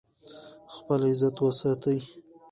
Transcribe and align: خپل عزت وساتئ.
خپل 0.75 0.99
عزت 1.11 1.35
وساتئ. 1.45 1.99